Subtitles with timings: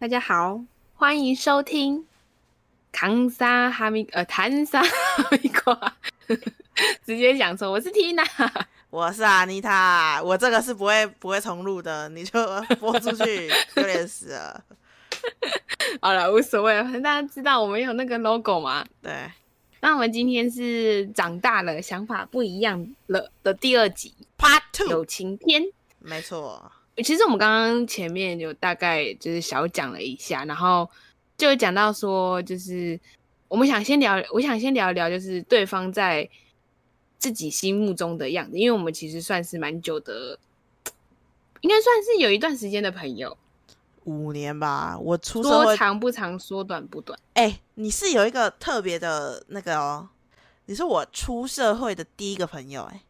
[0.00, 0.60] 大家好，
[0.94, 2.06] 欢迎收听
[2.92, 5.96] 康沙哈密呃谈沙哈密瓜，
[7.04, 8.24] 直接讲错，我是 Tina，
[8.90, 12.38] 我是阿妮塔，我这个是不会不会重录的，你就
[12.78, 14.62] 播出去 丢脸死了。
[16.00, 18.86] 好了，无所谓，反正大家知道我们有那个 logo 嘛。
[19.02, 19.28] 对，
[19.80, 25.64] 那我们今天是长大了，想法不一样了的第二集 Part Two 友情篇。
[25.98, 26.70] 没错，
[27.02, 30.88] 其实我们刚刚前面有大概就是小讲了一下，然后
[31.36, 32.98] 就讲到说，就是
[33.46, 36.28] 我们想先聊，我想先聊一聊，就是对方在
[37.18, 40.38] 自己心目中的样子，因为我们其实算是蛮久的，
[41.60, 43.36] 应该算是有一段时间的朋友，
[44.04, 44.98] 五年吧。
[44.98, 47.18] 我出社说会，长不长，说短不短。
[47.34, 50.08] 哎、你是有一个特别的那个哦，
[50.66, 53.02] 你是我出社会的第一个朋友、哎，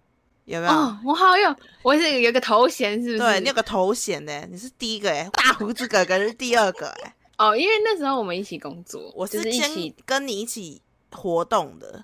[0.49, 0.73] 有没有？
[0.73, 3.19] 哦，我好有，我是有个头衔，是不是？
[3.19, 12.03] 对你有个头衔呢，你是第一个哎、大胡子哥哥是第二个哎、哦，因为那时候我们一起工作，我就是一先起跟你一起活动的，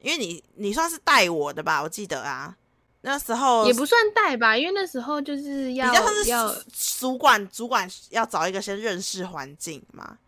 [0.00, 2.54] 因为你你算是带我的吧，我记得啊，
[3.00, 5.92] 那时候也不算带吧，因为那时候就是要
[6.26, 6.54] 要
[6.98, 10.18] 主管，主管要找一个先认识环境嘛。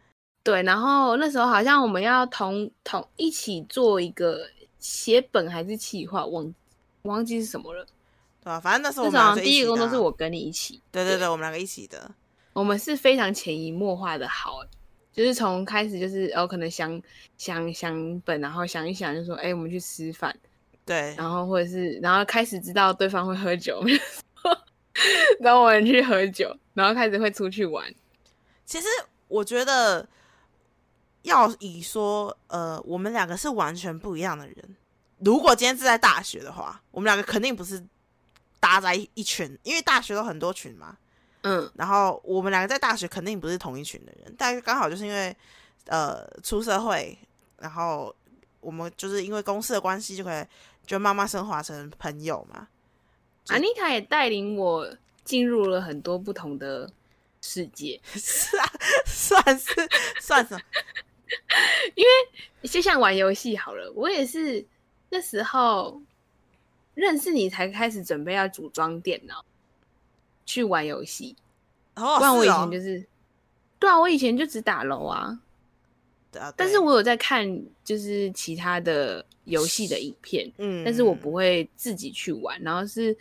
[0.42, 4.40] 对，然后那时候好像我们要同同一起做一个
[4.80, 6.52] 写本还是企划，忘
[7.02, 7.86] 忘记是什么了。
[8.44, 12.12] 对啊、反正那时候那我们两个就时候好像第一个工作是我跟你一起，对对对，我们两个一起的。
[12.52, 14.64] 我们是非常潜移默化的好，
[15.12, 17.00] 就是从开始就是哦，可能想
[17.38, 20.36] 想想本，然后想一想就说，哎、我们去吃饭，
[20.84, 24.64] 对，然后或者是然后开始知道对方会喝酒，我们就说
[25.38, 27.94] 然后我们去喝酒，然后开始会出去玩。
[28.66, 28.86] 其实
[29.28, 30.06] 我觉得
[31.22, 34.76] 要以说，呃，我们两个是完全不一样的人。
[35.24, 37.82] 如果今天是在大学的话，我们两个肯定不是
[38.58, 40.96] 搭在一一群，因为大学都很多群嘛。
[41.42, 45.34] 嗯，然后我们两个在大学肯定不是同一群的人，但刚好就是因为
[45.86, 47.18] 呃出社会，
[47.58, 48.14] 然后
[48.60, 50.44] 我们就是因为公司的关系，就可以
[50.86, 52.68] 就慢慢升华成朋友嘛。
[53.44, 54.88] 就安妮卡也带领我
[55.24, 56.88] 进入了很多不同的
[57.40, 58.00] 世界。
[58.14, 58.66] 是啊，
[59.04, 59.74] 算是
[60.20, 60.60] 算什么？
[62.70, 64.64] 就像玩游戏好了，我也是
[65.12, 66.00] 那时候
[66.94, 69.44] 认识你才开始准备要组装电脑
[70.46, 71.36] 去玩游戏，
[71.96, 73.06] 哦，不然我以前就是，
[73.78, 75.38] 对啊，我以前就只打楼啊，
[76.32, 77.46] 对啊，但是我有在看
[77.84, 83.14] 就是其他的游戏的影片，嗯，但是我不会自己去玩，然后是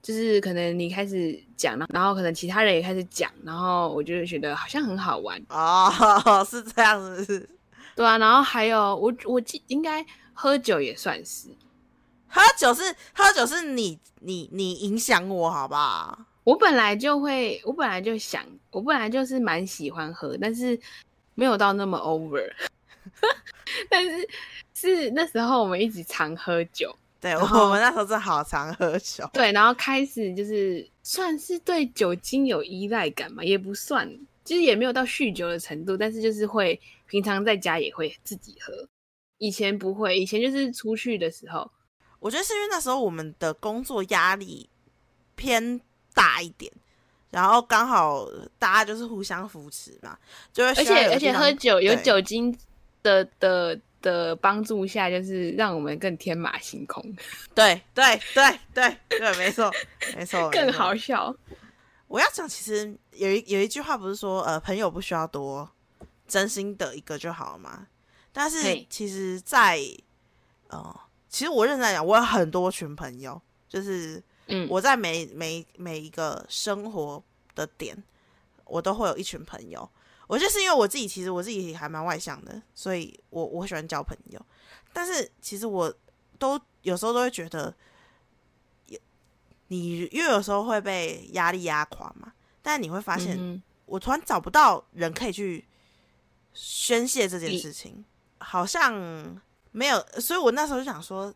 [0.00, 7.46] 就是可能你开始讲，然后可能其他人也开始讲，然后我就觉得好像很好玩，哦， 是这样子。
[7.94, 10.04] 对啊，然后还有我我记应该
[10.36, 11.48] 喝酒也算是。
[12.28, 12.82] 喝酒是
[13.14, 16.26] 喝酒是你你你影响我，好不好？
[16.44, 20.78] 我本来就会，我本来就想，我本来就是蛮喜欢喝，但是
[21.34, 22.48] 没有到那么 over。
[23.88, 24.28] 但是
[24.74, 29.28] 是那时候我们一直常喝酒，对，我们那时候是好常喝酒。
[29.32, 34.08] 对，然后开始就是算是对酒精有依赖感嘛，也不算，
[34.44, 38.86] 其实也没有到酗酒的程度，但是就是会平常在家也会自己喝，
[39.38, 41.70] 以前不会，以前就是出去的时候，
[42.18, 44.68] 我觉得是因为那时候我们的工作压力
[45.34, 45.80] 偏
[46.14, 46.72] 大一点，
[47.30, 48.26] 然后刚好
[48.58, 50.18] 大家就是互相扶持嘛，
[50.52, 52.56] 就会而且而且喝酒有酒精
[53.02, 57.02] 的的的帮助下，就是让我们更天马行空，
[57.54, 59.70] 对对对对对，没错
[60.16, 61.34] 没错， 更好笑。
[62.08, 65.68] 我要讲，其实有一有一句话不是说，呃，朋友不需要多，
[66.28, 67.88] 真心的一个就好了嘛。
[68.38, 69.80] 但是其实在，
[70.68, 77.24] 呃，其实我认真来讲，我有很多群朋友，就是嗯，我在每每每一个生活
[77.54, 77.96] 的点，
[78.66, 79.88] 我都会有一群朋友。
[80.26, 84.46] 我就是因为我自己，其实我自己还蛮外向的，所以我我喜欢交朋友。
[84.92, 85.90] 但是其实我
[86.38, 87.74] 都有时候都会觉得，
[88.88, 89.00] 也
[89.68, 95.64] 你因为有时候会被压力压垮嘛，但你会发现，嗯我突然找不到人可以去
[96.52, 98.04] 宣泄这件事情，
[98.38, 98.94] 好像
[99.72, 101.32] 没有，所以我那时候就想说，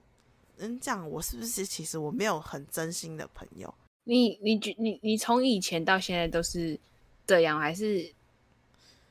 [0.58, 3.73] 嗯，这样我是不是其实我没有很真心的朋友？
[4.05, 6.79] 你你觉你你从以前到现在都是
[7.26, 8.12] 这样，还是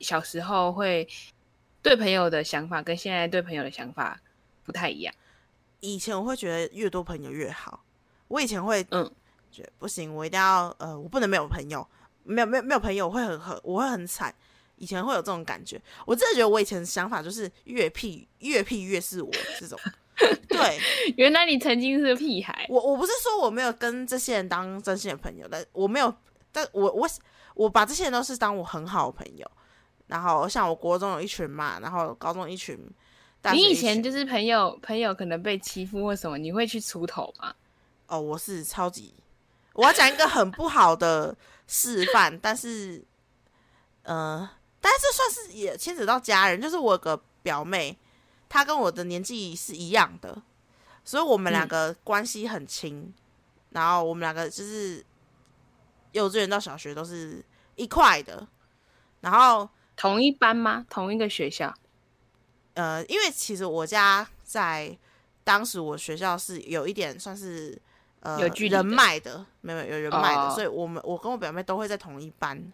[0.00, 1.08] 小时候会
[1.80, 4.20] 对朋友的想法跟现在对朋友的想法
[4.64, 5.14] 不太一样？
[5.80, 7.82] 以前我会觉得越多朋友越好，
[8.28, 9.10] 我以前会嗯
[9.50, 11.86] 觉得不行，我一定要呃，我不能没有朋友，
[12.24, 14.34] 没有没有没有朋友我会很很我会很惨。
[14.80, 19.30] 以前会有这种感觉，我真的觉得我以前的想法就是越屁越屁越是我
[19.60, 19.78] 这种。
[20.48, 20.78] 对
[21.16, 26.12] 原来你曾经是个屁孩，我我不是说我没有跟这些人当真心的朋友，但我没有，
[26.50, 27.08] 但我我
[27.54, 29.50] 我把这些人都是当我很好的朋友，
[30.08, 32.76] 然后像我国中有一群嘛，然后高中一群。
[33.54, 37.54] 你以前就是朋友朋友可能被欺负或什么，你会去出头吗？
[38.06, 39.14] 哦，我是超级，
[39.72, 41.34] 我要讲一个很不好的
[41.66, 43.02] 示范，但是，
[44.02, 44.46] 呃，
[44.80, 47.96] 但是这算是也牵扯到家人，就是我有个表妹，
[48.48, 50.42] 她跟我的年纪是一样的，
[51.04, 53.12] 所以我们两个关系很亲，
[53.70, 55.04] 然后我们两个就是
[56.12, 57.44] 幼稚园到小学都是
[57.76, 58.48] 一块的，
[59.20, 60.86] 然后同一班吗？
[60.88, 61.74] 同一个学校？
[62.74, 64.96] 呃，因为其实我家在
[65.44, 67.78] 当时我学校是有一点算是
[68.20, 72.72] 呃有距离的脉的，没有有人脉的，所以我们我跟我表妹都会在同一班。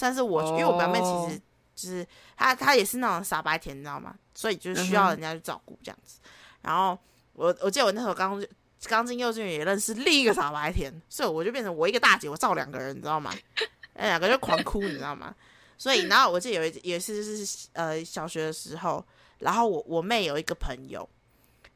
[0.00, 1.38] 算是我，因为我表妹其哦实
[1.74, 2.06] 就是
[2.36, 4.14] 她，她也是那种傻白甜，你知道吗？
[4.34, 6.18] 所以就是需要人家去照顾这样子。
[6.62, 6.98] 然后
[7.34, 8.42] 我我记得我那时候刚
[8.88, 13.30] 刚进幼稚园也认识另一个傻白甜，所以我就变成我一个大姐，我照两个人，你知道吗？
[13.94, 15.34] 那两个就狂哭，你知道吗？
[15.76, 19.04] 所以，然后我记得有一也是就是呃小学的时候，
[19.38, 21.06] 然后我我妹有一个朋友，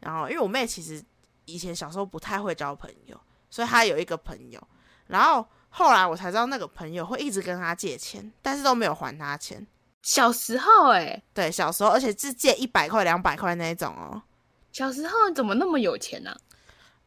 [0.01, 1.03] 然后因为我妹其实
[1.45, 3.19] 以前小时候不太会交朋友，
[3.51, 4.63] 所以她有一个朋友，
[5.09, 9.67] 然后后来我才知道那个朋友会一直跟他借钱，但是都没有还他钱。
[10.03, 14.23] 小时候哎、对，小时候而且是借一百块、两百块那一种哦。
[14.71, 16.33] 小时候怎么那么有钱呢、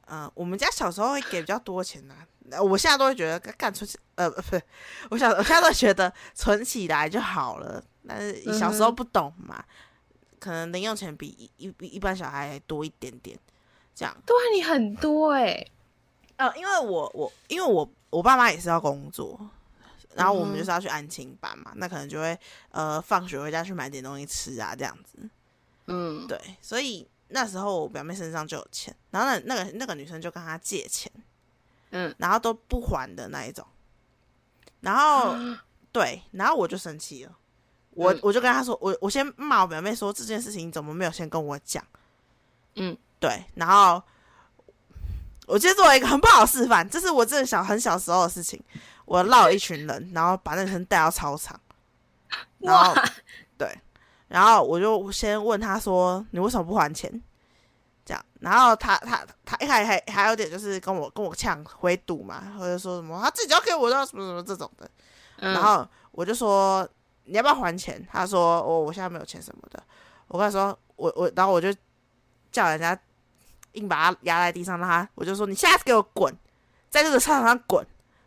[0.07, 2.15] 嗯、我们家小时候会给比较多钱呐、
[2.49, 4.61] 呃我现在都会觉得干干存，呃， 不是，
[5.09, 7.83] 我小我现在都觉得存起来就好了。
[8.07, 9.63] 但是小时候不懂嘛，
[10.39, 11.27] 可能零用钱比
[11.57, 13.37] 一一般小孩多一点点，
[13.93, 14.15] 这样。
[14.25, 15.65] 对啊，你很多哎、
[16.37, 19.39] 呃，因为我我因为我我爸妈也是要工作，
[20.15, 22.37] 然后我们就是要去安亲班嘛，那可能就会
[22.71, 25.29] 呃放学回家去买点东西吃啊，这样子。
[25.87, 31.11] 嗯，对，所以那时候我表妹身上就有钱，然后那那个那个女生就跟她借钱，
[31.91, 33.65] 嗯，然后都不还的那一种，
[34.81, 35.33] 然后
[35.91, 37.37] 对，然后我就生气了，
[37.91, 38.19] 我、嗯。
[38.21, 41.83] 我就跟她说，我我先骂我表妹说这件事情你怎么没有先跟我讲，
[42.75, 44.01] 嗯，对，然后
[45.47, 48.61] 我今天做了一个很不好的示范，这是我真的小很小时候的事情，
[49.05, 51.59] 我绕了一群人，然后把那女生带到操场，
[52.59, 52.93] 然后，
[53.57, 53.75] 对，
[54.27, 57.09] 然后我就先问他说：“你为什么不还钱？”
[58.05, 64.89] 这样，然后他他他一开始还还有点就是跟我跟我呛回堵嘛，或者说什么他自己要给我的什么什么这种的，
[65.37, 66.87] 嗯然后我就说
[67.23, 68.05] 你要不要还钱？
[68.11, 69.81] 他说我、我现在没有钱什么的。
[70.27, 71.73] 我跟他说我我，然后我就
[72.51, 72.97] 叫人家
[73.77, 76.33] 硬把他压在地上，让他我就说你下次给我滚，
[76.89, 77.85] 在这个操场上滚，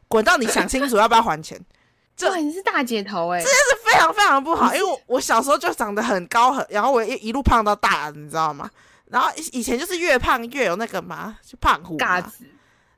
[0.08, 1.60] 滚到你想清楚要不要还钱。
[2.16, 3.40] 这哇，你是大姐头哎、
[3.84, 8.70] 非常非常不好，因为我我小时候就长得很高很，然后我一一路胖到大，你知道吗？
[9.06, 12.44] 然后以以前就是越胖越有那个嘛，就胖虎嘎子，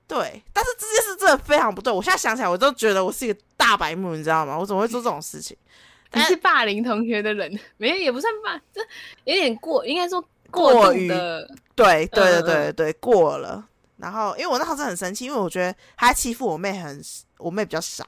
[0.09, 4.59] 对，但是这件事真的非常不对，我现在想起来我都觉得我是一个大白目，你知道吗？
[4.59, 5.57] 我怎么会做这种事情？
[6.15, 8.81] 你是霸凌同学的人，没有也不算霸，这
[9.25, 10.23] 有点过，应该说
[10.53, 13.67] 过度于的，对对对嗯对对，过了。
[13.97, 17.03] 然后因为我那时候真的很生气，因为我觉得他在欺负我妹很，
[17.39, 18.07] 我妹比较傻，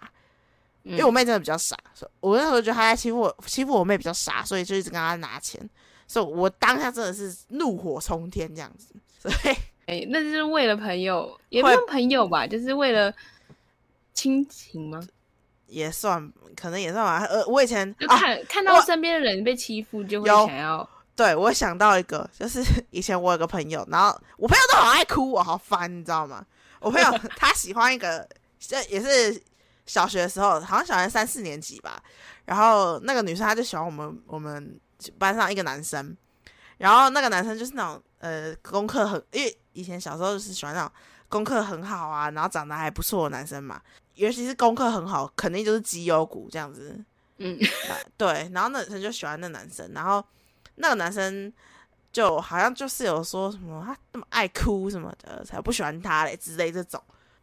[0.82, 5.60] 因因为我妹真的比较傻，所以我那时候觉得他在欺负我，欺负我妹比较傻，所以就一直跟他拿钱，
[6.06, 9.56] 所以我当下真的是怒火冲天这样子，所以
[9.86, 13.12] 哎、那就是为了朋友，也不会用朋友吧，就是为了
[14.12, 15.00] 亲情吗？
[15.66, 17.24] 也算可能也算吧。
[17.26, 26.44] 呃，我以前啊，就看、看到身边的人被欺负，就会想要，对我想到一个，就是 以前我有个朋友，然后我朋友都好爱哭，我好烦，你知道吗？
[26.80, 28.28] 我朋友 他喜欢一个，
[28.58, 29.40] 这也是
[29.86, 32.02] 小学的时候，好像小学三四年级吧。
[32.44, 34.78] 然后那个女生她就喜欢我们我们
[35.18, 36.14] 班上一个男生，
[36.76, 40.90] 然后那个男生就是那种呃功课很，因为以前小时候就是喜欢那种
[41.30, 43.80] 功课很好啊，然后长得还不错的男生嘛，
[44.14, 47.02] 尤其是功课很好，肯定就是绩优股这样子。
[47.38, 50.22] 嗯，啊 对，然后那女生就喜欢那男生，然后
[50.76, 51.52] 那个男生
[52.12, 57.02] 就好像就是有说什么他那么爱哭什么的，才不喜欢他嘞之类这种。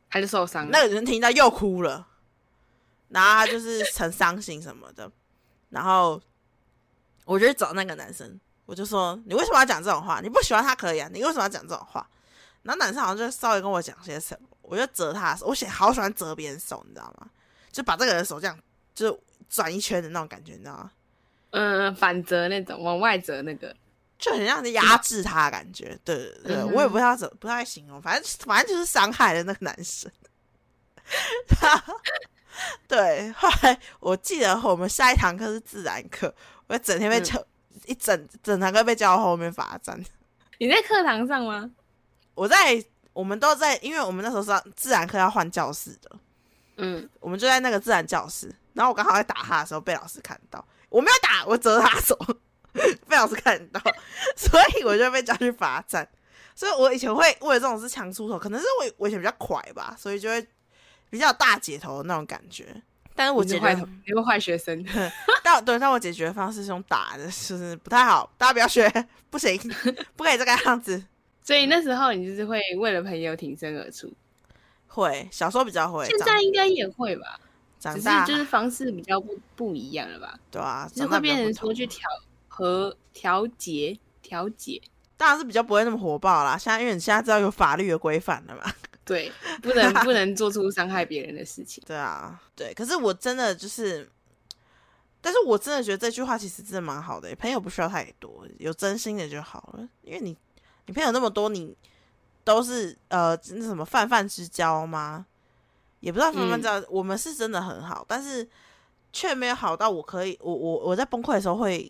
[0.10, 0.70] 他就受伤。
[0.70, 2.08] 那个人听到又哭了，
[3.10, 5.10] 然后他就是很伤心什么的，
[5.70, 6.22] 然后
[7.26, 10.20] 我就去找那个男生，我就说你为什么要讲这种话？
[10.22, 12.06] 你不喜欢他可以啊，你为什么要讲这种话？
[12.64, 17.30] 然后男生好像就稍微跟我讲些什么，我就折他的手，我喜好喜欢折别人手，你知道吗？
[17.72, 18.60] 就把这个人的手这样
[18.94, 19.20] 就是
[19.50, 20.92] 转一圈的那种感觉，你知道吗？
[21.52, 23.74] 嗯，反折那种，往外折那个。
[24.18, 25.98] 就很像压制他的感觉。
[26.04, 30.12] 对对对，嗯我也不知道怎不太形容，反正反正就是伤害了那个男生。
[32.88, 36.32] 对，后来我记得我们下一堂课是自然课，
[36.68, 37.44] 我整天被嗯叫、
[37.88, 40.00] 一整整堂课被叫到后面罚站。
[40.60, 41.72] 你在课堂上吗？
[42.36, 46.12] 我在我们都在，因为我们那时候上自然课要换教室的，
[46.78, 52.16] 嗯，我们就在那个自然教室，然后我刚好在打他的时候被老师看到，我没有打，我折他手，
[53.08, 53.82] 被老师看到，
[54.38, 56.08] 所以我就被叫去罚站。
[56.54, 60.46] 所以我以前会为了这种事强出头，可能是我我以前比较快吧，所以就会
[61.10, 62.66] 比较大姐头的那种感觉。
[63.16, 64.86] 但是我解决你是坏学生。
[65.44, 68.90] 但对，但我解决的方式是用打的，就是不太好，大家不要学，
[69.30, 69.58] 不行，
[70.16, 71.04] 不可以这个样子。
[71.42, 74.14] 所以那时候你就是会为了朋友挺身而出，
[74.88, 77.40] 会小时候比较会，现在应该也会吧，
[77.82, 82.08] 长大就是方式比较不不一样了吧，对啊，就是会变成说去调
[82.48, 84.80] 和调节调解，
[85.18, 86.56] 当然是比较不会那么火爆啦。
[86.56, 88.72] 现在因为你现在知道有法律的规范了嘛，
[89.04, 89.32] 对，
[89.64, 91.84] 不能不 能做出伤害别人的事情。
[91.88, 92.72] 对啊，对。
[92.76, 94.08] 可是我真的就是，
[95.20, 99.90] 但是我真的觉得这句话其实真的蛮好的欸、朋友不需要太多，有真心的就好了。
[100.04, 100.38] 因为你
[100.86, 101.76] 你朋友那么多，你
[102.44, 105.26] 都是呃那什么泛泛之交吗？
[106.02, 108.46] 也不知道泛泛之交，我们是真的很好，但是
[109.14, 111.90] 却没有好到我可以，我我我在崩溃的时候会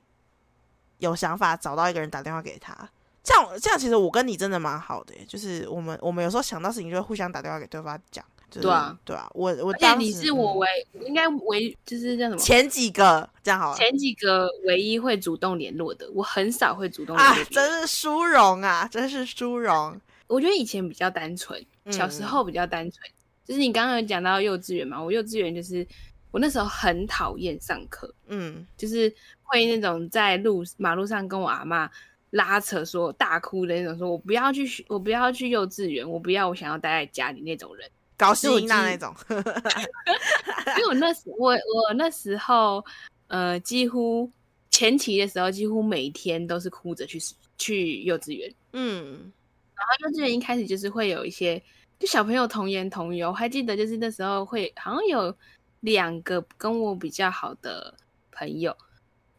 [0.99, 2.77] 有想法找到一个人打电话给他。
[3.23, 8.23] 这样这样，其实我跟你真的蛮好的耶，就是我们我们有时候想到事情就会互相打电话给对方讲。
[8.49, 10.67] 就是、对啊，对啊，我我当时嗯是我唯
[11.05, 17.37] 应该唯就是叫什么前几个这样好了前几个唯一会主动联络的，我很少会主动联啊。
[17.49, 19.97] 真是殊荣啊，真是殊荣。
[20.27, 23.09] 我觉得以前比较单纯，小时候比较单纯。
[23.45, 25.85] 就是你刚刚有讲到幼稚园嘛，我幼稚园就是
[26.31, 31.89] 我那时候很讨厌上课，嗯，就是会那种在路马路上跟我阿妈
[32.29, 37.89] 拉扯说大哭的那种，说我不要去学，我不要去幼稚园，我不要，我想要待在家里那种人。
[38.15, 42.85] 高希我记英娜那种，因为我那时我我那时候
[43.27, 44.31] 呃几乎
[44.69, 47.19] 前期的时候，几乎每天都是哭着去
[47.57, 48.53] 去幼稚园。
[48.73, 49.31] 嗯
[49.73, 51.59] 然后幼稚园一开始就是会有一些
[52.01, 55.37] 就小朋友童言童语，我还记得就是那时候会好像有
[55.81, 57.93] 两个跟我比较好的
[58.31, 58.75] 朋友，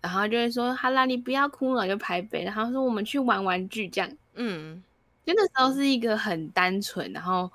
[0.01, 4.09] 然后就会说：“哈啦，你不要哭了。”就拍背，然后说我们去玩玩具这样。
[4.35, 4.81] 嗯
[5.27, 7.51] 就那时候是一个很单纯，然后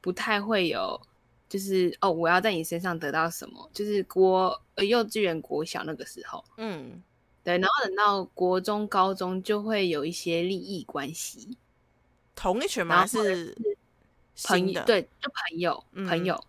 [0.00, 1.00] 不太会有，
[1.48, 7.02] 就是哦，我要在你身上得到什么，就是国呃幼稚园、国小那个时候，嗯，
[7.42, 11.58] 对，然后等到国中、高中就会有一些利益关系，
[12.36, 13.04] 同一群吗？
[13.04, 13.56] 是
[14.44, 16.42] 朋？，友对，就朋友，嗯朋友，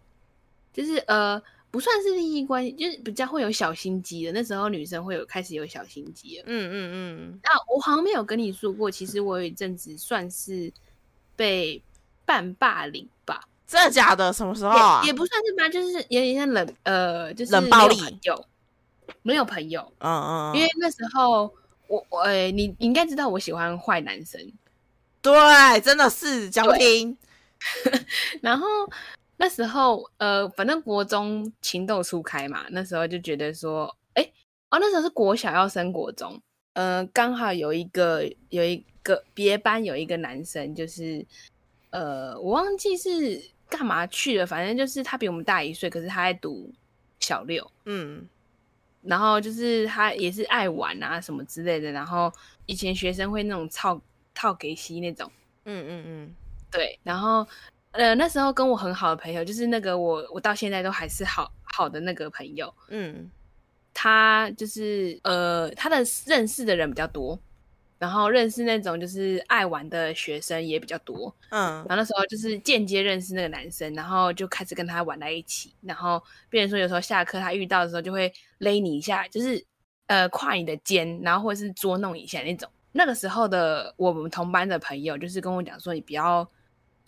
[0.74, 4.32] 就是呃，不算是利益关系，就是比较会有小心机的。
[4.32, 6.44] 那时候女生会有开始有小心机了。
[6.48, 10.72] 嗯嗯嗯，那我好像没有跟你说过，其实我有一阵子算是
[11.36, 11.82] 被
[12.26, 14.32] 半霸凌吧，真的假的？
[14.32, 15.08] 什么时候啊也？
[15.08, 18.46] 也不算是吧，就是有点像冷呃，就是冷暴力没有朋友，
[19.24, 21.54] 没有朋友，嗯嗯，因为那时候
[21.88, 24.40] 我我呃，你你应该知道我喜欢坏男生，
[25.22, 25.34] 对，
[25.82, 27.18] 真的是讲不听。
[28.42, 28.68] 然后
[29.38, 34.24] 那时候呃，反正国中情窦初开嘛，那时候就觉得说，哎，
[34.70, 36.42] 哦，那时候是国小要升国中，
[36.74, 41.26] 呃，刚好有一个有一个别班有一个男生，就是
[41.90, 46.72] 呃，我忘记是干嘛去了，反正就是他比我们大一岁，可是他在读
[47.20, 48.28] 小六，嗯。
[49.06, 52.32] 然后就是他也是爱玩啊什么之类的，然后
[52.66, 54.02] 以前学生会那种套
[54.34, 55.30] 套给西那种。
[55.66, 56.36] 嗯嗯嗯，
[56.74, 57.48] 对，然后
[57.92, 63.32] 呃那时候跟我很好的朋友，就是那个我我到现在都还是好好的那个朋友，嗯。
[63.96, 67.40] 他就是呃他的认识的人比较多，
[68.00, 71.76] 然后认识那种就是爱玩的学生也比较多，嗯。
[71.88, 79.64] 然后那时候就是间接认识那个男生，然后就开始跟他玩在一起，然后变成说有时候下课他遇到的时候就会勒你一下，就是
[80.08, 82.68] 呃跨你的肩，然后或者是捉弄一下那种。
[82.94, 86.50] 那个时候的我们同班的朋友就是跟我讲说，你不要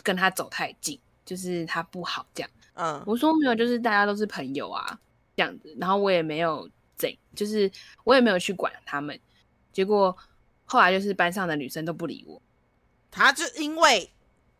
[0.05, 2.49] 跟他走太近，就是他不好这样。
[2.75, 4.99] 嗯，我说没有，就是大家都是朋友啊，
[5.35, 5.75] 这样子。
[5.79, 7.69] 然后我也没有怎，就是
[8.03, 9.19] 我也没有去管他们。
[9.73, 10.15] 结果
[10.65, 12.39] 后来就是班上的女生都不理我，
[13.09, 14.09] 他就因为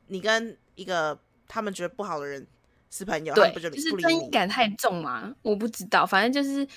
[0.07, 2.47] 你跟一个他们觉得不好的人
[2.89, 3.91] 是朋友，对不就，就是？
[3.97, 6.67] 正义感太重嘛，我不知道，反正就是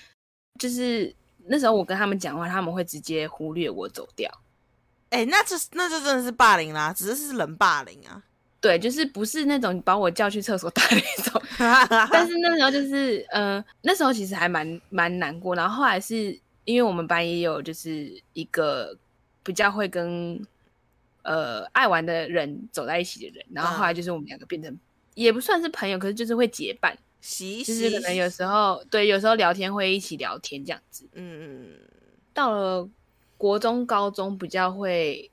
[0.59, 1.15] 就是
[1.47, 4.31] 那时候我跟他们讲话，他们会直接忽略我走掉。
[5.11, 8.23] 哎、那这那这真的是霸凌啦，只是是冷霸凌啊。
[8.61, 11.43] 对，就是不是那种把我叫去厕所打那种，
[12.11, 15.55] 但是那时候就是呃，那时候其实还蛮蛮难过。
[15.55, 18.97] 然后后来是因为我们班也有就是一个
[19.45, 20.45] 比较会跟
[21.23, 24.77] 呃爱玩的人走在一起的人，然后后来就是我们两个变成、
[25.15, 26.97] 也不算是朋友，可是就是会结伴，
[27.65, 31.09] 就是可能有时候对，有时候聊天会一起聊天这样子。
[31.13, 31.69] 嗯嗯
[32.35, 32.89] 到了
[33.37, 35.31] 国中、高中比较会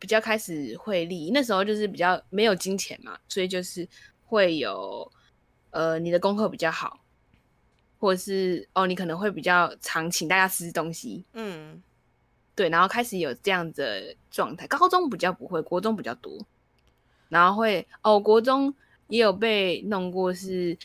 [0.00, 3.86] 比较开始会利，那时候就是比较没有金钱嘛，所以就是
[4.24, 5.08] 会有
[5.70, 6.98] 呃你的功课比较好，
[7.98, 11.80] 或者是哦，你可能会比较常请大家吃东西，嗯，
[12.56, 14.66] 对，然后开始有这样的状态。
[14.66, 16.44] 高中比较不会，国中比较多，
[17.28, 18.74] 然后会哦，国中
[19.06, 20.76] 也有被弄过是。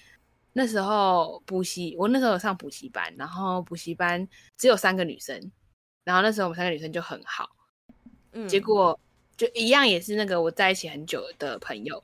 [0.57, 5.51] 那时候补习，我那时候有上补习班，然后补习班只有三个女生，
[6.05, 7.49] 然后那时候我们三个女生就很好，
[8.31, 8.97] 嗯结果
[9.37, 12.03] 就一样也是那个我在一起很久的朋友，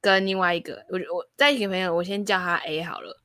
[0.00, 3.20] 跟另外一个我我在一起的朋友，我先叫他 A 好了，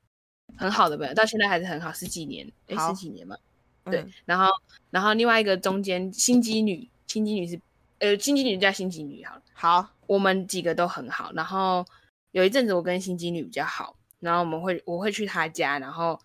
[0.57, 2.89] 很好的朋友，到现在还是很好，十几年，诶，好。
[2.89, 3.37] 十几年嘛，
[3.85, 4.47] 对嗯，然后
[4.89, 7.59] 然后另外一个中间心机女，心机女是
[7.99, 9.41] 呃心机女叫心机女好了。
[9.53, 11.85] 好，我们几个都很好，然后
[12.31, 16.19] 有一阵子我跟心机女比较好，然后我们会我会去她家，然后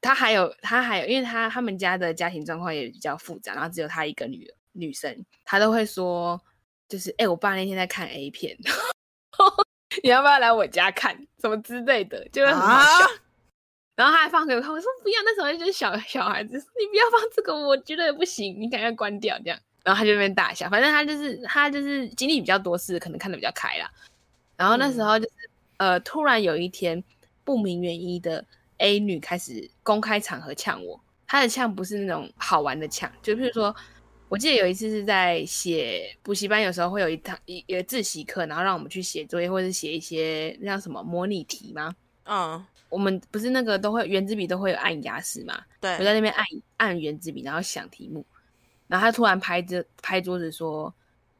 [0.00, 6.40] 她还有她还有，因为她他们家的家庭状况也比较复杂，然后只有她一个女女生，她都会说，
[6.88, 8.56] 就是哎、我爸那天在看 A 片，
[10.02, 13.06] 你要不要来我家看什么之类的，就会很好笑。
[13.06, 13.10] 啊
[13.96, 19.58] 然后他还放给我看，我说不要，那时候就是小小孩子，你不要放这个，我觉得不行，你赶快关掉这样。
[19.82, 23.90] 然后他就那边大笑，反正他就是他就是经历比较多事，可能看的比较开啦。
[24.54, 25.32] 然后那时候就是、
[25.78, 27.02] 呃，突然有一天
[27.42, 28.44] 不明原因的
[28.76, 33.74] A 女开始公开场合呛我，她的呛不是那种好玩的呛，就譬如说，
[34.28, 41.94] 我记得有一次是在写补习班，有时候会有一堂一一个自习课，然后让我们去写作业或者是写一些那叫什么模拟题吗？
[42.24, 45.54] 嗯，我们不是那个都会圆珠笔都会有按压式嘛？
[45.80, 46.44] 我，在那边按
[46.76, 48.24] 按圆珠笔，然后想题目，
[48.88, 50.92] 然后他突然拍着拍桌子说：“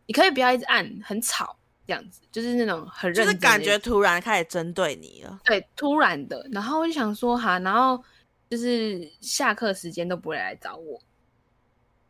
[0.06, 5.38] 你可以不要一直按，很吵。”这样子，就是那种很认就是感觉突然开始针对你了。
[5.44, 8.02] 对突然的，然后我就想说哈，然后
[8.50, 11.00] 就是下课时间都不会来找我，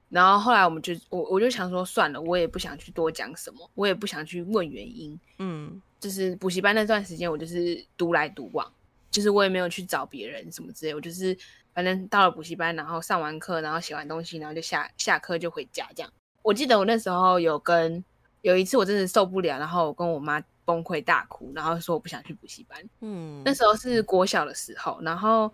[0.09, 8.71] 然后后来我们就我我就想说算了，我也不想去多讲什么，我也不想去问原因，嗯就是补习班那段时间，我就是独来独往，
[9.11, 11.37] 就是我也没有去找别人什么之类，我就是
[11.75, 16.13] 反正到了补习班，然后上完课，然后写完东西，然后就下下课就回家这样。
[16.43, 18.05] 我记得我那时候有跟
[18.43, 22.79] 有一次我真的受不了，然后我跟我妈崩溃大哭，然后说我不想去补习班。
[23.01, 25.53] 嗯，那时候是国小的时候，然后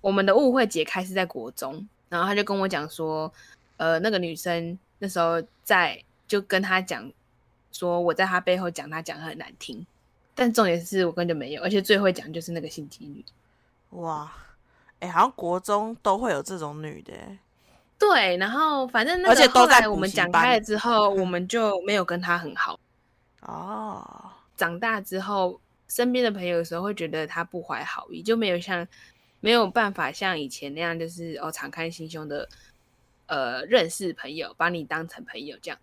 [0.00, 3.32] 我们的误会解开是在国中，然后他就跟我讲说，
[3.82, 7.10] 呃，那个女生那时候在就跟他讲
[7.72, 9.84] 说我在他背后讲他讲的很难听，
[10.36, 13.24] 但重点是我根本就没有，而且最会讲就是那个心机女。
[14.00, 14.32] 哇，
[15.00, 17.38] 哎、好像国中都会有这种女的、欸，
[17.98, 22.78] 对，然后反正那个后来我们讲开了之后，我 们就没有跟他很好。
[23.40, 28.86] 哦，长大之后，身边的朋友有时候会觉得他不怀好意，就没有像
[29.40, 32.48] 没有办法像以前那样，就是哦敞开心胸的
[33.26, 35.78] 呃认识朋友，把你当成朋友这样。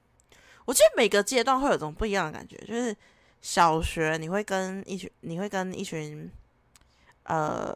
[0.65, 2.95] 我觉得每个阶段会有种不一样的感觉，就是
[3.41, 6.29] 小学你会跟一群，你会跟一群
[7.23, 7.75] 呃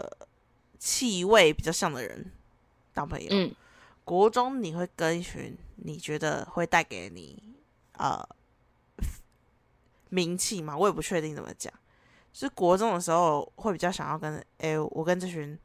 [0.77, 2.31] 气味比较像的人
[2.93, 3.55] 当朋友，嗯
[4.03, 7.41] 国中你会跟一群你觉得会带给你
[7.93, 8.21] 呃
[10.09, 11.73] 名气嘛，我也不确定怎么讲。
[12.33, 15.57] 就是国中的时候会比较想要跟，诶，我跟这群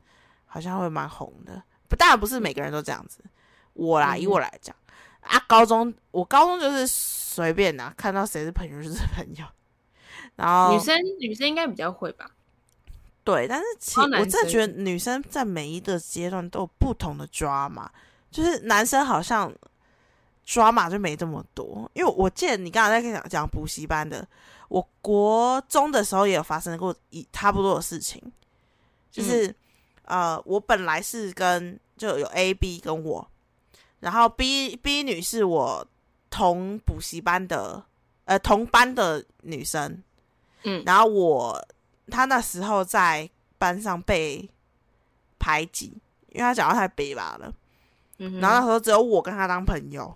[0.47, 3.25] 好像会蛮红的，不，当然不是每个人都这样子。
[3.79, 4.75] 我啦，嗯以我来讲
[5.21, 9.47] 啊，高中我高中就是随便啦，看到谁是朋友就是朋友。
[10.37, 12.31] 然后女生女生应该比较会吧？
[13.25, 17.91] 对，但是其我真的觉得女生在每一个阶段都有不同的抓嘛，
[18.31, 19.53] 就是男生好像
[20.45, 21.91] 抓马就没这么多。
[21.93, 24.27] 因为我记得你刚才在讲讲补习班的，
[24.69, 28.23] 我国中的时候也有发生过一差不多的事情，
[29.11, 29.55] 就是、
[30.05, 33.29] 呃，我本来是跟就有 A、B 跟我，
[34.01, 35.87] 然后 B B 女是我
[36.31, 37.83] 同补习班的
[38.25, 40.03] 呃同班的女生，
[40.63, 41.69] 嗯然后我
[42.11, 44.49] 她那时候在班上被
[45.39, 45.87] 排挤，
[46.29, 47.53] 因为她讲话太北吧了。
[48.19, 50.13] 嗯，然后那时候只有我跟她当朋友，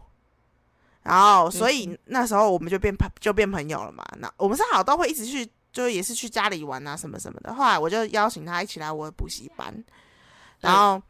[1.02, 4.04] 然后所嗯以那时候我们就变朋就变朋友了嘛。
[4.18, 7.54] 那我们是好都会一直去，就也是去家里玩啊什么什么的。
[7.54, 9.72] 后来我就邀请她一起来我的补习班，
[10.60, 11.00] 然后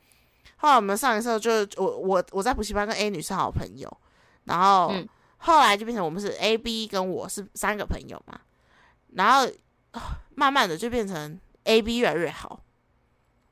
[0.57, 3.97] 后来我们上一次就我我我在补习班跟 A 女是好朋友，
[4.45, 8.41] 然后嗯后来就变成我们是 A、B 跟我是三个朋友嘛，
[9.15, 9.47] 然后
[9.91, 12.61] 啊慢慢的就变成 A、B 越来越好，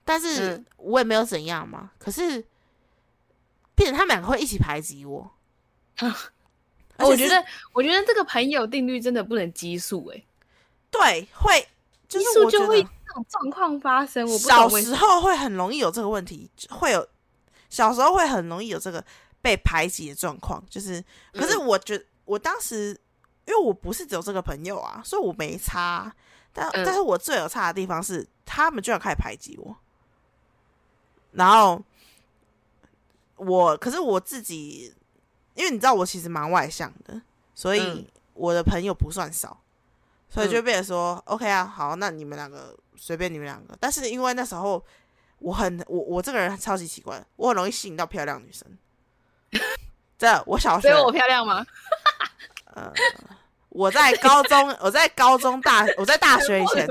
[0.05, 2.45] 但是嗯我也没有怎样嘛，可是
[3.75, 5.31] 变成他们两个会一起排挤我。
[6.99, 10.23] 我觉得我觉得这个朋友定律真的不能激素哎，
[10.91, 11.67] 对会，
[12.07, 14.25] 就奇是我觉数就会得这种状况发生。
[14.25, 14.69] 我不小。
[14.69, 17.07] 时候会很容易有这个问题，会有
[17.69, 19.05] 小时候会很容易有这个
[19.43, 20.63] 被排挤的状况。
[20.71, 22.91] 就是，可是嗯我觉得我当时，
[23.47, 26.15] 因为我不是只有这个朋友啊，所以我没差。
[26.53, 29.77] 但、嗯但是我最有差的地方是，他们居然开始排挤我。
[31.33, 31.83] 然后
[33.37, 34.95] 我可是我自己，
[35.55, 37.21] 因为你知道我其实蛮外向的，
[37.55, 39.61] 所以嗯我的朋友不算少，
[40.31, 43.77] 所以嗯就变成说、OK 啊，好，那你们两个随便你们两个。
[43.79, 44.83] 但是因为那时候
[45.41, 48.67] 我很我我这个人超级奇怪，我很容易吸引到漂亮女生。
[50.17, 51.67] 真的，我小学所以我漂亮吗？
[52.75, 52.93] 呃，
[53.71, 56.87] 我在高中，我在高中大，我在大学以前，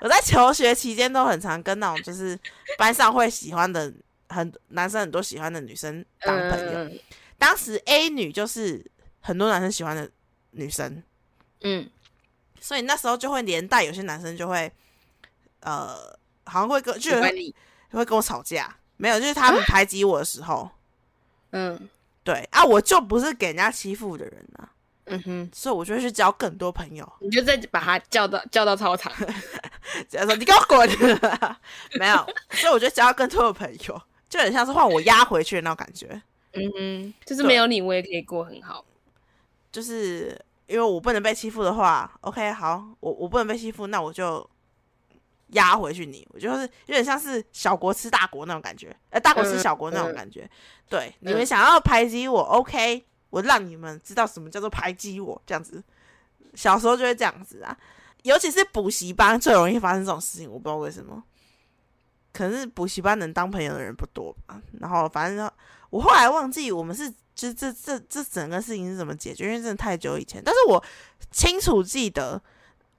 [0.00, 2.38] 我在求学期间都很常跟那种就是
[2.76, 3.90] 班上会喜欢的
[4.28, 6.72] 很男生很多喜欢的女生当朋友。
[6.84, 7.00] 嗯
[7.38, 8.88] 当时 A 女就是
[9.20, 10.08] 很多男生喜欢的
[10.52, 11.02] 女生，
[11.62, 11.90] 嗯
[12.62, 14.72] 所以那时候就会连带有些男生就会，
[15.60, 17.54] 呃，好像会跟就喜欢你，
[17.90, 20.70] 会跟我吵架，没有，就是他们排挤我的时候，
[21.50, 21.88] 嗯。
[22.24, 24.70] 对啊，我就不是给人家欺负的人啊，
[25.06, 27.12] 嗯哼，所以我就会去交更多朋友。
[27.18, 29.12] 你就再把他叫到叫到操场，
[30.08, 30.88] 只要说你给我滚，
[31.98, 36.22] 没有，所以我就交更多的朋友，就很像是换我压回去的那种感觉，
[36.52, 38.84] 嗯哼，就是没有你我也可以过很好，
[39.72, 40.40] 就是
[40.72, 44.48] 因为我不能被欺负的话，OK，好，我我不能被欺负，那我就
[45.48, 50.48] 压回去你，我就是有点像是小国吃大国那种感觉，呃，大国吃小国那种感觉。
[50.88, 55.82] 对，你们想要排挤我，OK，我让你们知道什么叫做排挤我，这样子。
[56.54, 57.76] 小时候就会这样子啊，
[58.22, 61.22] 尤其是补习班最容易发生这种事情，我不知道为什么。
[62.32, 64.58] 可能是补习班能当朋友的人不多吧。
[64.80, 65.50] 然后反正
[65.90, 70.42] 我后来忘记我们是就是这这这整个事情是怎么解决，因为真的太久以前。
[70.44, 70.82] 但是我
[71.30, 72.40] 清楚记得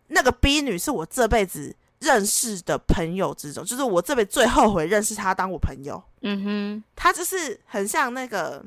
[0.07, 6.03] 那个 B 女是我这辈子认识的朋友之中，就是我这辈子最后悔认识她当我朋友。
[6.21, 8.63] 嗯哼，她就是很像那个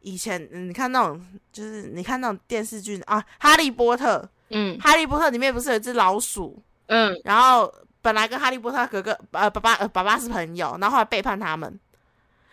[0.00, 4.18] 以前嗯你看那种，就是你看那种电视剧啊，《哈利波特》。
[4.54, 11.80] 嗯哈利波特里面不是有一只老鼠，嗯然后本来跟哈利波特哥哥呃爸爸呃爸爸是朋友，然后后来背叛他们。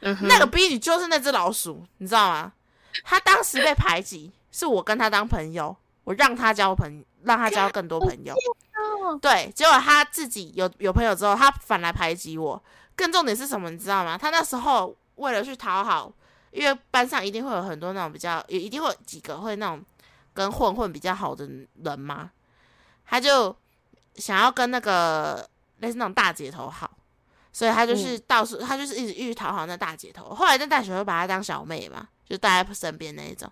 [0.02, 2.54] 嗯，那个 B 女就是那只老鼠，你知道吗？
[3.04, 8.34] 她当时被排挤，是我跟她当朋友，我让她交朋，让她交更多朋友。
[8.34, 12.62] 哦对，结果她自己有有朋友之后，她反来排挤我。
[12.96, 14.18] 更重点是什么，你知道吗？
[14.18, 16.12] 她那时候为了去讨好，
[16.52, 19.82] 因为班上一定会有很多那种比较，也一定会有几个会那种
[20.34, 21.48] 跟混混比较好的
[21.84, 22.32] 人嘛，
[23.06, 23.56] 她就
[24.16, 25.48] 想要跟那个
[25.80, 26.90] 类似那种大姐头好。
[27.52, 30.34] 所以他就是到处，他就是一直一直讨好那大姐头。
[30.34, 33.52] 后来那大姐头把她当小妹嘛，就带在身边那一种。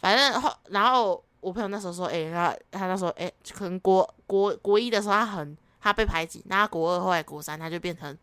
[0.00, 8.16] 反正后，然后我朋友那时候说，哎、他他那时候，哎、可能国国国一的时候，他很他被排挤，那他国二后来国三，他就变成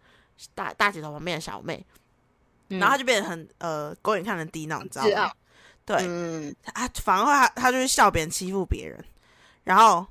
[0.55, 1.85] 大大姐头旁边的小妹，
[2.69, 5.31] 嗯然后他就变得很呃狗眼看人低那种，你知道吗？
[5.85, 9.03] 对，嗯他反而会他他就是笑别人欺负别人，
[9.63, 10.05] 然后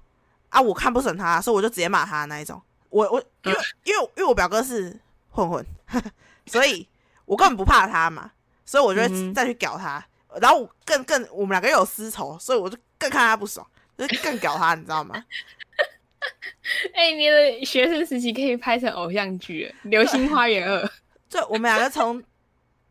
[0.50, 2.60] 啊我看不准他，所以我就直接骂他那一种。
[2.90, 5.00] 我我因为、因为因为我表哥是
[5.31, 5.64] 混混，
[6.46, 6.87] 所以
[7.24, 8.31] 我根本不怕他嘛，
[8.64, 10.05] 所以我就会再去屌他。
[10.40, 15.24] 然后我更更我们两个又有私仇，所以我就更看他不爽，就是更屌他，你知道吗？
[16.94, 20.85] 哎、你的学生时期可以拍成偶像剧，《流星花园二》。
[21.29, 22.22] 就我们两个从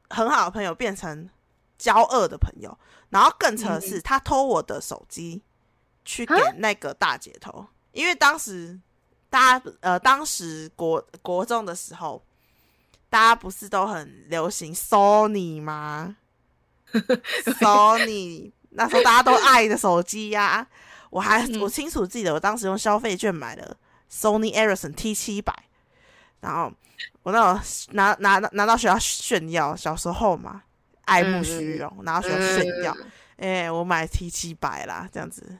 [0.09, 1.29] 很好的朋友变成
[1.77, 2.77] 交恶的朋友，
[3.09, 5.41] 然后更扯的是，他偷我的手机
[6.03, 8.79] 去给啊那个大姐头，因为当时
[9.29, 12.21] 大家呃，当时国国中的时候，
[13.09, 16.15] 大家不是都很流行 Sony 吗？
[17.59, 20.65] Sony 那时候大家都爱的手机呀、
[21.09, 23.77] 我还嗯我清楚记得，我当时用消费券买了
[24.11, 25.53] Sony Ericsson T 七百，
[26.39, 26.71] 然后
[27.23, 27.61] 我那种
[27.91, 30.63] 拿拿拿到学校炫耀，小时候嘛，
[31.05, 32.97] 爱慕虚荣，拿到学校炫耀，
[33.37, 35.57] 哎、我买 T 七百啦，这样子，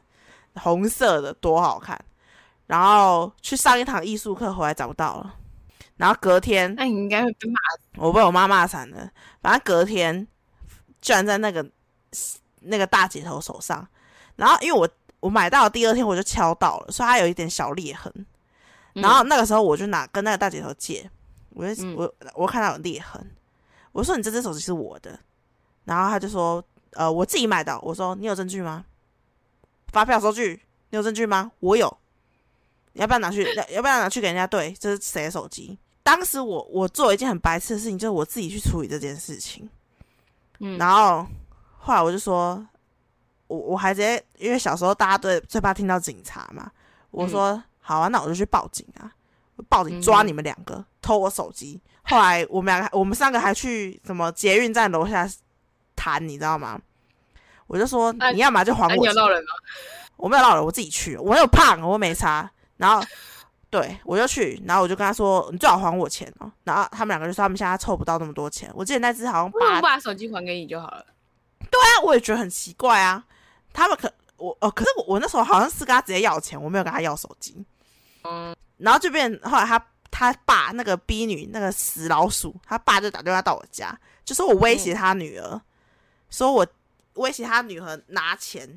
[0.56, 2.00] 红色的多好看。
[2.70, 5.36] 然后去上一堂艺术课回来找不到了，
[5.98, 7.58] 然后隔天那你应该会被骂。
[7.98, 9.10] 我被我妈骂惨了，
[9.42, 10.28] 反正隔天
[11.02, 11.68] 居然在那个
[12.60, 13.88] 那个大姐头手上，
[14.36, 14.88] 然后因为我
[15.20, 18.14] 我买到的第二天我就敲到了，所以它有一点小裂痕。
[18.94, 19.02] 嗯。
[19.02, 21.10] 然后那个时候我就拿跟那个大姐头借，
[21.50, 21.96] 我就、嗯。
[21.96, 23.32] 我我看到有裂痕，
[23.92, 25.20] 我说你这只手机是我的，
[25.86, 28.86] 然后他就说呃我自己买的，我说你有证据吗？
[29.92, 30.62] 发票收据？
[30.92, 31.52] 你有证据吗？
[31.60, 32.09] 我有，你
[33.00, 35.78] 要不要拿去 要要不要拿去给人家对这是谁的手机？
[36.04, 39.70] 当时我我做了一件很白痴的事情，就是我自己去处理这件事情，
[40.60, 41.26] 嗯然后
[41.78, 42.66] 后来我就说，
[43.48, 46.70] 我我还直接因为小时候大家都最怕听到警察嘛，
[47.12, 49.12] 我说、好啊，那我就去报警啊，
[49.68, 51.80] 报警抓嗯你们两个、偷我手机。
[52.04, 55.30] 后来我们两个我们三个还去什么捷运站楼下
[55.96, 56.80] 谈，你知道吗？
[57.68, 59.50] 我就说啊你要么就还那、我钱，你有闹人吗？
[60.18, 62.50] 我没有闹人，我自己去，我又胖，我没差。
[62.80, 63.06] 然后
[63.70, 68.72] 对我就去，然后我就跟他说：“你最好还我钱哦。”然后他们两个就说他们现在凑不到那么多钱。
[68.74, 71.06] 我记得那只好像为什么八不把手机还给你就好了？
[71.70, 73.24] 对啊我也觉得很奇怪啊。
[73.74, 77.64] 他们可我哦，可是我我那时候好像是跟他直接要钱，我没有跟他要手机。
[78.24, 85.62] 嗯，然后就变后来他他爸那个逼女那个死老鼠，他爸就打电话到我家，就说我威胁他女儿，
[86.32, 86.66] 说我
[87.16, 88.68] 威胁他女儿拿钱，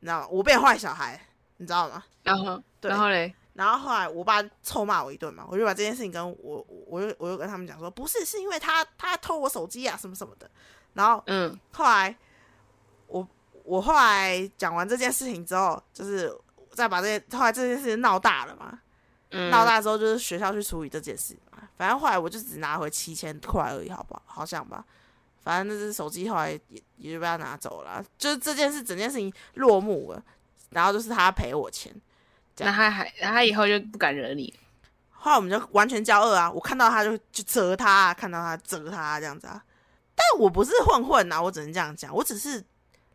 [0.00, 0.28] 你知道吗？
[0.30, 1.20] 我变坏小孩，
[1.58, 2.04] 你知道吗？
[2.22, 10.50] 然后对然后嘞，然后后来我爸臭骂我一顿嘛，我就把这件事情跟我我就我就跟他们讲说，不是，是因为他他偷我手机啊什么什么的。
[10.94, 12.16] 然后嗯后来
[13.06, 13.26] 我
[13.64, 16.32] 我后来讲完这件事情之后，就是
[16.72, 18.80] 再把这件后来这件事情闹大了嘛，
[19.30, 21.68] 嗯，闹大之后就是学校去处理这件事嘛。
[21.76, 24.22] 反正后来我就只拿回七千块而已，好不好？
[24.26, 24.84] 好像吧。
[25.42, 30.24] 反正那只手机后来也也就被他拿走了啊，就是这件事整件事情落幕了，
[30.74, 31.94] 然后就是他赔我钱。
[32.58, 34.52] 那他还那他以后就不敢惹你。
[35.10, 36.50] 后来我们就完全交恶啊！
[36.52, 39.64] 我看到他就就责他、啊，看到他责他、啊、这样子啊。
[40.14, 42.62] 但我不是混混啊，我只能这样讲，我只是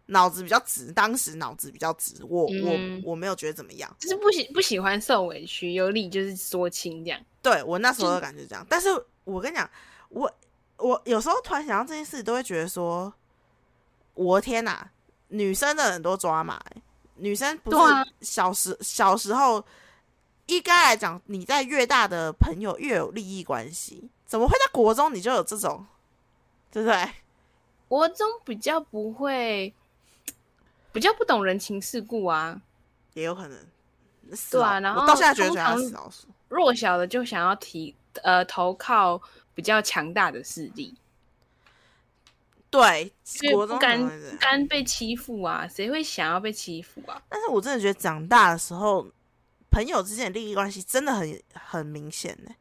[0.07, 3.95] 脑子比较直，当时脑子比较直，我、嗯我我没有觉得怎么样。
[3.99, 7.21] 就是不喜不喜欢受委屈，有理就是说清这样。
[7.41, 8.89] 对我那时候的感觉这样，但是
[9.23, 9.69] 我跟你讲，
[10.09, 10.29] 我
[10.77, 13.13] 我有时候突然想到这件事，都会觉得说，
[14.15, 14.89] 我的天哪，
[15.27, 16.78] 女生的很多抓马、欸，
[17.19, 17.77] 女生不是
[18.21, 19.63] 小时、小时候
[20.47, 25.85] 应该来讲，你在越大的朋友越有利益关系，怎么会在国中你就有这种，
[26.71, 27.09] 对不对？
[27.87, 29.73] 国中比较不会，
[30.91, 32.61] 比较不懂人情世故啊。
[33.13, 33.57] 也有可能。
[34.35, 36.27] 死对啊然后我到现在觉得觉得他通常是死老鼠。
[36.49, 39.19] 弱小的就想要提呃投靠
[39.55, 40.95] 比较强大的势力，
[42.69, 47.21] 对，就国中可不甘甘被欺负啊，谁会想要被欺负啊？
[47.27, 49.07] 但是我真的觉得长大的时候，
[49.71, 52.51] 朋友之间的利益关系真的很很明显呢。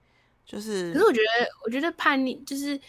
[0.47, 2.81] 就是，可是我觉得，我觉得叛逆就是，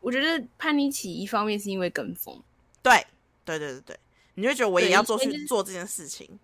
[0.00, 2.38] 我觉得叛逆期一方面是因为跟风，
[2.82, 2.92] 对
[3.46, 3.98] 对对对对，
[4.34, 6.38] 你就会觉得我也对要做去做这件事情。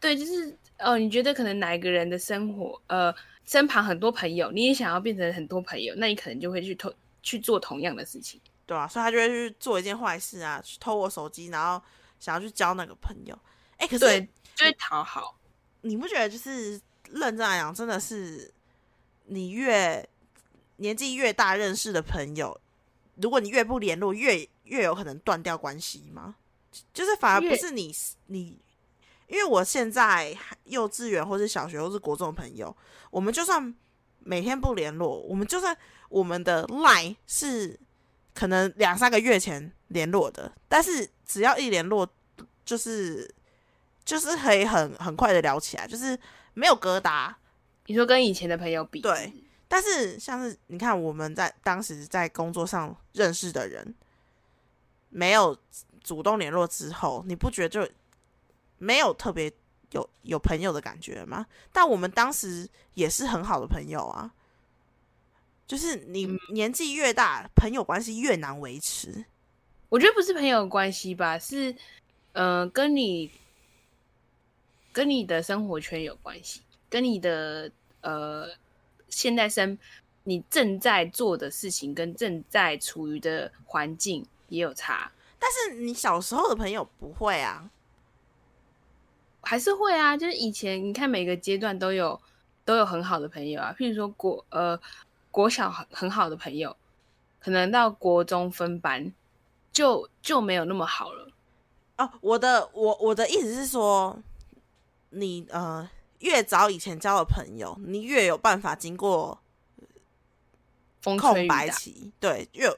[0.00, 6.90] 对，就是哦，你觉得可能哪一个人的生活呃身旁很多朋友，你也想要变成很多朋友，那你可能就会去同
[7.22, 8.40] 去做同样的事情。
[8.70, 11.82] 对啊，所以他就会去做一件坏事啊，去偷我手机，然后
[12.20, 13.36] 想要去交那个朋友。
[13.78, 15.36] 哎，可是对，就是讨好。
[15.80, 16.80] 你不觉得就是
[17.10, 18.48] 认真来讲，真的是
[19.24, 20.08] 你越
[20.76, 22.56] 年纪越大认识的朋友，
[23.16, 26.36] 如果你越不联络，越越有可能断掉关系吗？
[26.94, 27.92] 就是反而不是你
[28.26, 28.56] 你，
[29.26, 32.76] 因为我现在幼稚园或是小学或是国中的朋友，
[33.10, 33.74] 我们就算
[34.20, 35.76] 每天不联络，我们就算
[36.08, 37.76] 我们的 line 是
[38.34, 42.08] 可能两三个月前联络的，但是只要一联络，
[42.64, 43.28] 就是
[44.04, 46.18] 就是可以很很快的聊起来，就是
[46.54, 47.34] 没有疙瘩。
[47.86, 49.32] 你说跟以前的朋友比，对
[49.66, 53.94] 但是像是你看我们在当时在工作上认识的人，
[55.08, 55.56] 没有
[56.02, 57.92] 主动联络之后，你不觉得就
[58.78, 59.52] 没有特别
[59.90, 61.46] 有有朋友的感觉吗？
[61.72, 64.32] 但我们当时也是很好的朋友啊。
[65.70, 69.24] 就是你年纪越大，朋友关系越难维持。
[69.88, 71.72] 我觉得不是朋友关系吧，是
[72.32, 73.30] 呃跟你
[74.90, 78.48] 跟你的生活圈有关系，跟你的呃
[79.08, 79.78] 现在生
[80.24, 87.70] 你正在做的事情跟正在处于的环境也有差，但是你小时候的朋友不会啊，
[89.42, 90.16] 还是会啊。
[90.16, 92.20] 就是以前你看每个阶段都有
[92.64, 94.76] 都有很好的朋友啊，譬如说国呃
[95.30, 96.76] 国小很很好的朋友，
[97.38, 99.12] 可能到国中分班
[99.72, 101.30] 就就没有那么好了。
[101.96, 104.18] 哦，我的我我的意思是说，
[105.10, 105.88] 你呃
[106.20, 109.38] 越早以前交的朋友，你越有办法经过
[111.02, 112.68] 空，白期，对，越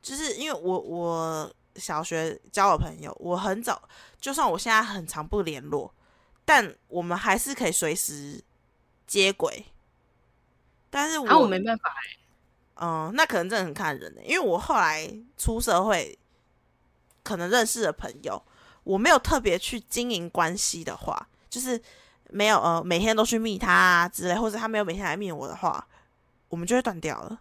[0.00, 3.82] 就是因为我我小学交的朋友，我很早，
[4.20, 5.92] 就算我现在很长不联络，
[6.44, 8.42] 但我们还是可以随时
[9.06, 9.66] 接轨。
[10.90, 11.90] 但是我、没办法，
[12.76, 16.18] 嗯，那可能真的很看人呢、因为我后来出社会，
[17.22, 18.42] 可能认识的朋友，
[18.84, 21.80] 我没有特别去经营关系的话，就是
[22.30, 25.86] 没有呃每天都去密他啊之类，或者他没有每天来密我的话，
[26.48, 27.40] 我们就会断掉了。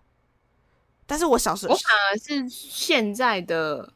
[1.06, 3.94] 但是我小时候我反而是现在的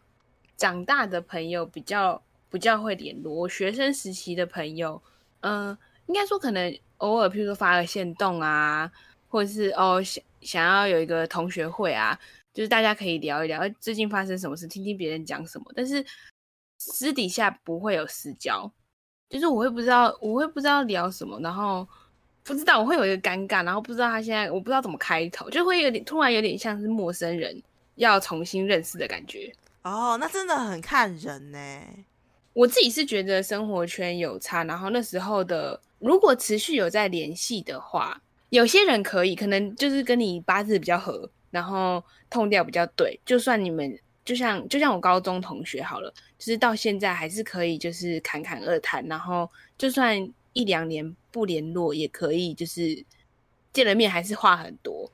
[0.55, 3.33] 长大的朋友比较比较会联络。
[3.33, 5.01] 我学生时期的朋友，
[5.41, 8.89] 嗯、应该说可能偶尔，譬如说发个线动啊，
[9.32, 12.20] 或者是哦想想要有一个同学会啊，
[12.54, 16.06] 就是大家可以聊一聊哎最近发生什么事，听听别人讲什么，但是
[16.78, 18.70] 私底下不会有私交，
[19.30, 21.88] 就是我会不知道我会不知道聊什么，然后
[22.44, 27.62] 不知道我会有一个尴尬，然后不知道他现在我不知道怎么开头，就会有点突然有点像是陌生人
[27.96, 29.54] 要重新认识的感觉。
[29.84, 31.60] 哦，那真的很看人呢。
[32.54, 53.05] 我自己是觉得生活圈有差，然后那时候的如果持续有在联系的话，有些人可以，可能就是跟你八字比较合，然后痛调比较对，就算你们就像就像我高中同学好了，就是到现在还是可以，就是侃侃而谈，然后就算一两年不联络也可以，就是
[53.73, 55.09] 见了面还是话很多，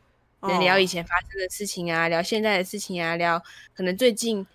[0.60, 3.42] 聊以前发生的事情啊，聊现在的事情啊，聊
[3.74, 4.46] 可能最近。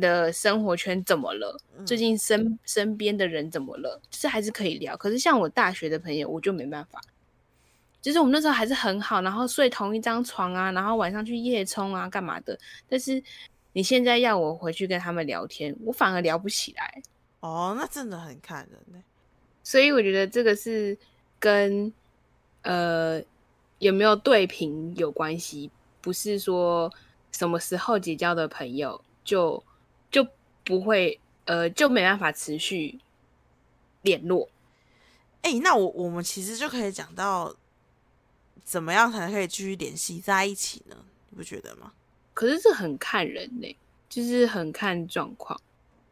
[0.00, 1.54] 的生活圈怎么了？
[1.84, 4.00] 最近身身边的人怎么了？
[4.10, 4.96] 就是还是可以聊。
[4.96, 6.98] 可是像我大学的朋友，我就没办法。
[8.02, 12.58] 就是我们那时候还是很好，然后睡同一张床啊，然后晚上去夜冲啊，干嘛的？
[12.86, 13.22] 但是
[13.72, 17.02] 你现在要我回去跟他们聊天，我反而聊不起来。
[17.40, 19.02] 哦，那真的很看人呢。
[19.62, 20.98] 所以我觉得这个是
[21.38, 21.90] 跟
[22.62, 23.22] 呃
[23.78, 26.92] 有没有对平有关系，不是说
[27.30, 29.62] 什么时候结交的朋友就。
[30.12, 30.28] 就
[30.62, 32.98] 不会，呃，就没办法持续
[34.02, 34.46] 联络。
[35.40, 37.56] 哎，那我我们其实就可以讲到，
[38.64, 40.96] 怎么样才可以继续联系在一起呢？
[41.30, 41.92] 你不觉得吗？
[42.34, 43.76] 可是这很看人呢，
[44.08, 45.60] 就是很看状况，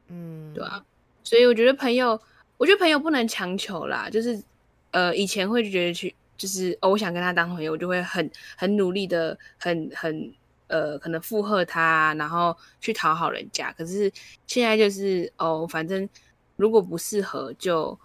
[0.08, 0.84] 嗯，对啊。
[1.22, 2.20] 所以我觉得朋友，
[2.56, 4.08] 我觉得朋友不能强求啦。
[4.10, 4.42] 就是，
[4.90, 10.32] 呃，以前会觉得去，就是哦，我想跟他当朋友，我就会很很努力的，很很。
[10.72, 13.72] 呃，可能附和他，然后去讨好人家。
[13.72, 14.08] 可是
[14.46, 16.08] 现在就是哦，反正
[16.54, 17.98] 如果不适合，就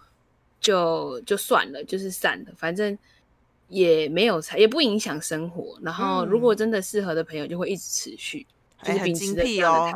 [0.58, 2.52] 就就算了，就是散了。
[2.56, 2.98] 反正
[3.68, 5.78] 也没有才，也不影响生活。
[5.82, 8.46] 然后如果真的适合的朋友，就会一直持续。
[8.78, 9.92] 哎，很精辟哦。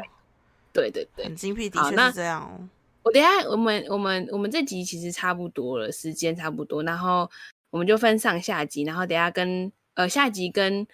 [0.72, 2.68] 对对对，很精辟，的确是这样。
[3.02, 7.30] 我等下，我们我们我们这集其实差不多了，时间差不多，然后
[7.70, 10.86] 我们就分上下集，然后等下跟呃下集跟。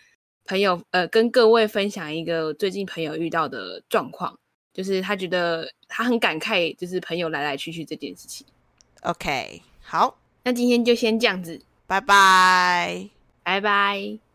[0.48, 4.38] 朋友，呃，跟各位分享一个最近朋友遇到的状况，
[4.72, 8.46] 就是他觉得他很感慨，就是朋友来来去去这件事情。
[9.02, 13.08] OK，好，那今天就先这样子，拜拜，
[13.44, 14.25] 拜拜。